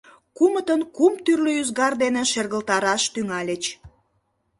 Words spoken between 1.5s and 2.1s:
ӱзгар